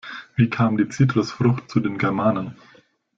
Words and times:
Wie 0.35 0.49
kam 0.49 0.77
die 0.77 0.89
Zitrusfrucht 0.89 1.69
zu 1.69 1.79
den 1.79 1.99
Germanen? 1.99 2.55